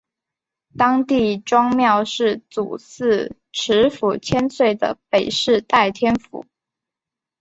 [0.75, 6.43] 当地庄庙是主祀池府千岁的北势代天府。